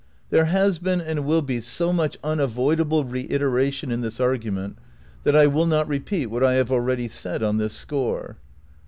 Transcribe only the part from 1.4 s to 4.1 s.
be so much unavoidable re iteration in